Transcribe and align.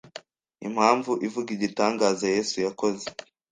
Impamvu 0.67 1.11
ivuga 1.27 1.49
`Igitangaza 1.51 2.25
yesu 2.35 2.55
yakoze 2.65 3.05